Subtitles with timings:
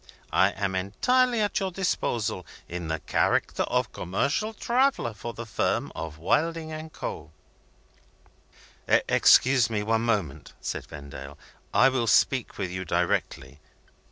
[0.33, 5.91] I am entirely at your disposal, in the character of commercial traveller for the firm
[5.95, 7.29] of Wilding and Co."
[8.87, 11.37] "Excuse me for one moment," said Vendale;
[11.71, 13.59] "I will speak to you directly."